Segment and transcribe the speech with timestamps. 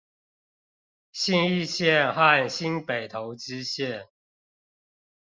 [1.11, 4.07] 信義線和新北投支線